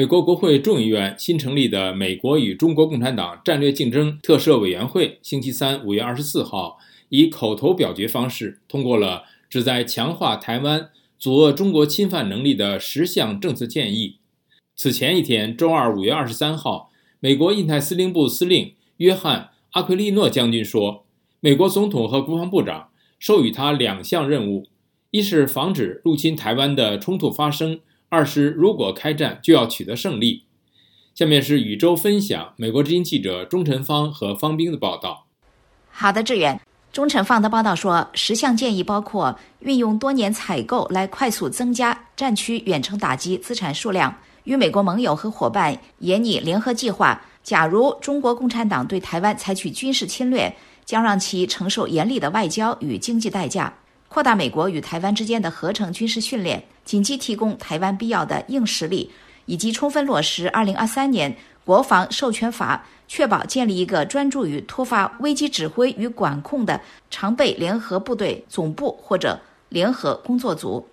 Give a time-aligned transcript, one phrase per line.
[0.00, 6.78] 美国国会众议院新成立的美国与中国共产党战略竞争特设委员会，星期三五月二十四号
[7.10, 14.16] 以口头表决方式通过了旨在强化台湾、阻遏中国侵犯能力的十项政策建议。
[14.74, 19.38] 此前一天，周二五月二十三号，美国印太司令部司令约翰·
[19.72, 21.04] 阿奎利诺将军说，
[21.40, 22.88] 美国总统和国防部长
[23.18, 24.66] 授予他两项任务：
[25.10, 27.80] 一是防止入侵台湾的冲突发生。
[28.12, 30.42] 二是，如果开战，就要取得胜利。
[31.14, 35.26] 下面是宇宙分享美国之音记者钟晨芳和方冰的报道。
[35.90, 36.60] 好的，志远。
[36.92, 47.22] 钟晨芳的报道说，十项建议包括运用多年采购来快速增加战区远程打击资产数量，与美国盟友和伙伴研拟联合计划。
[47.44, 50.52] 假如中国共产党对台湾采取军事侵略，
[50.84, 53.72] 将让其承受严厉的外交与经济代价。
[54.10, 59.08] 扩大美国与台湾之间的合成军事训练，紧急提供台湾必要的硬实力，
[59.46, 61.32] 以及充分落实二零二三年
[61.64, 70.84] 国防授权法，确保建立一个专注于突发危机指挥与管控的常备联合部队总部或者联合工作组。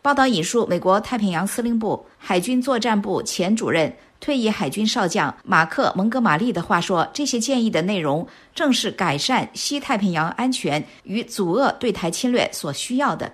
[0.00, 3.92] 报道引述美国太平洋司令部海军作战部前主任。
[4.20, 13.32] 退役海军少将马克·蒙哥马利的话说：“这些建议的内容正是改善西太平洋安全与阻遏对台侵略所需要的。”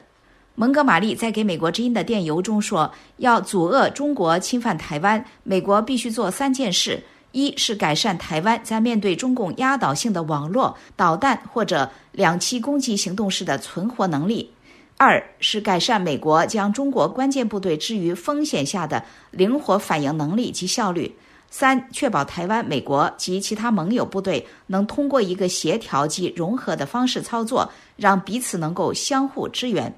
[0.55, 14.51] 蒙哥马利在给美国之音的电邮中说：“要阻遏中国侵犯台湾，美国必须做三件事：一是改善台湾在面对中共压倒性的网络、导弹或者两栖攻击行动时的存活能力。”
[14.99, 21.13] 二是改善美国将中国关键部队置于风险下的灵活反应能力及效率；
[21.51, 29.95] 三，确保台湾、美国及其他盟友部队能通过一个协调及融合的方式操作，让彼此能够相互支援。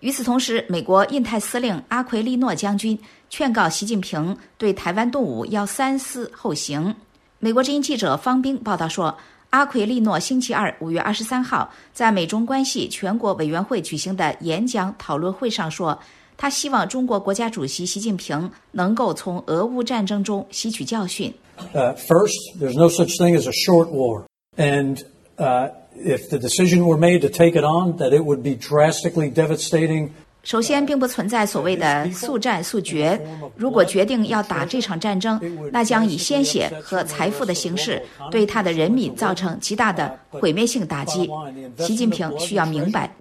[0.00, 6.94] 与此同时，美国印太司令阿奎利诺将军劝告习近平对台湾动武要三思后行。
[7.38, 9.18] 美国之音记者方冰报道说。
[9.50, 15.98] 阿奎利诺星期二五月二十三号在美中关系全国委员会举行的演讲讨论会上说，
[16.36, 21.32] 他希望中国国家主席习近平能够从俄乌战争中吸取教训。
[21.72, 24.26] Uh, first, there's no such thing as a short war,
[24.56, 24.98] and
[25.38, 29.30] uh, if the decision were made to take it on, that it would be drastically
[29.30, 30.10] devastating
[30.48, 33.20] 首先，并不存在所谓的速战速决。
[33.54, 35.38] 如果决定要打这场战争，
[35.70, 41.28] 那将以鲜血和财富的形式对他的人民造成极大的毁灭性打击。
[41.76, 43.14] 习近平需要明白。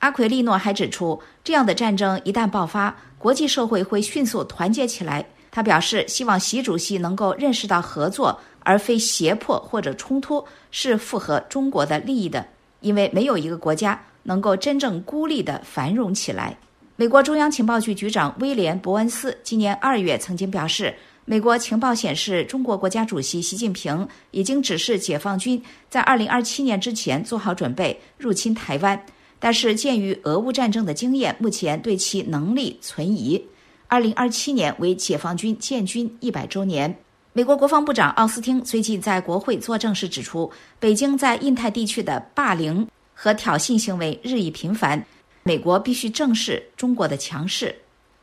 [0.00, 5.24] 阿奎利诺还指出，这样的战争一旦爆发，国际社会会迅速团结起来。
[5.50, 12.44] 他表示，希望习主席能够认识到合作而非胁迫或者冲突是符合中国的利益的。
[12.84, 16.56] 因为没有一个国家能够真正孤立地繁荣起来。
[16.96, 29.04] 美国中央情报局局长威廉·伯恩斯今年二月曾经表示，美国情报显示，中国国家主席习近平已经指示解放军在二零二七年之前做好准备入侵台湾。
[29.40, 33.44] 但是，鉴于俄乌战争的经验，目前对其能力存疑。
[33.88, 36.96] 二零二七年为解放军建军一百周年。
[37.36, 45.04] 美国国防部长奥斯汀最近在国会作证时指出，北京在印太地区的霸凌和挑衅行为日益频繁，
[45.42, 47.74] 美国必须正视中国的强势。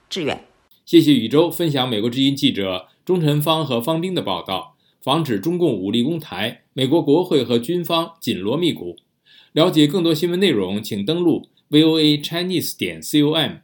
[0.10, 0.46] 志远，
[0.86, 4.78] 谢谢宇宙分享美国之音记者钟晨芳和方兵的报道。
[5.02, 8.96] 防止中共武力攻台，美国国会和军方紧锣密鼓。
[9.52, 13.58] 了解更多新闻内容，请登录 voa chinese 点 com。